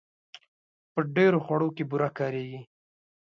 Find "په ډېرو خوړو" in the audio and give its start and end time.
0.93-1.69